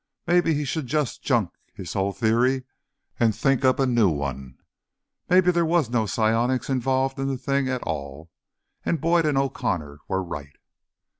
[0.25, 2.63] Maybe he should just junk his whole theory
[3.19, 4.57] and think up a new one.
[5.29, 8.31] Maybe there was no psionics involved in the thing at all,
[8.83, 10.57] and Boyd and O'Connor were right.